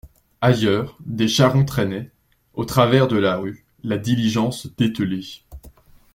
Ailleurs, 0.41 0.97
des 1.05 1.27
charrons 1.27 1.63
traînaient, 1.63 2.09
au 2.55 2.65
travers 2.65 3.07
de 3.07 3.17
la 3.17 3.37
rue, 3.37 3.65
la 3.83 3.99
diligence 3.99 4.65
dételée. 4.75 5.43